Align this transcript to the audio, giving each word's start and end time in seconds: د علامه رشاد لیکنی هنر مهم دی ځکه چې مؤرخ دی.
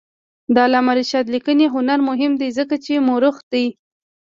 د 0.53 0.55
علامه 0.65 0.91
رشاد 0.99 1.25
لیکنی 1.35 1.65
هنر 1.75 1.99
مهم 2.09 2.31
دی 2.41 2.49
ځکه 2.57 2.75
چې 2.85 3.03
مؤرخ 3.07 3.35
دی. 3.51 3.65